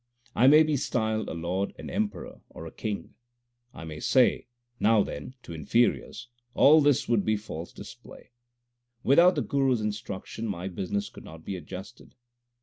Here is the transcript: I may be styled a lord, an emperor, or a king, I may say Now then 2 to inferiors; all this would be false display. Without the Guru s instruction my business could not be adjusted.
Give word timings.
I 0.33 0.47
may 0.47 0.63
be 0.63 0.77
styled 0.77 1.29
a 1.29 1.35
lord, 1.35 1.75
an 1.77 1.91
emperor, 1.91 2.41
or 2.49 2.65
a 2.65 2.71
king, 2.71 3.13
I 3.71 3.83
may 3.83 3.99
say 3.99 4.47
Now 4.79 5.03
then 5.03 5.35
2 5.43 5.53
to 5.53 5.59
inferiors; 5.59 6.27
all 6.55 6.81
this 6.81 7.07
would 7.07 7.23
be 7.23 7.37
false 7.37 7.71
display. 7.71 8.31
Without 9.03 9.35
the 9.35 9.43
Guru 9.43 9.73
s 9.73 9.79
instruction 9.81 10.47
my 10.47 10.69
business 10.69 11.07
could 11.11 11.23
not 11.23 11.45
be 11.45 11.55
adjusted. 11.55 12.15